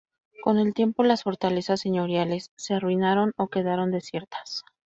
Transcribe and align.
Con 0.41 0.57
el 0.57 0.73
tiempo, 0.73 1.03
las 1.03 1.21
fortalezas 1.21 1.79
señoriales 1.81 2.49
se 2.55 2.73
arruinaron 2.73 3.33
o 3.37 3.49
quedaron 3.49 3.91
desiertas. 3.91 4.63